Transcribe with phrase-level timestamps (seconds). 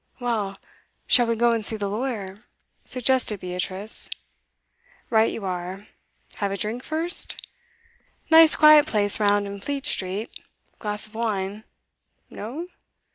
[0.19, 0.57] 'Well,
[1.05, 2.35] shall we go and see the lawyer?'
[2.83, 4.09] suggested Beatrice.
[5.11, 5.89] 'Right you are.
[6.37, 7.45] Have a drink first?
[8.31, 10.39] Nice quiet place round in Fleet Street
[10.79, 11.65] glass of wine.
[12.31, 12.65] No?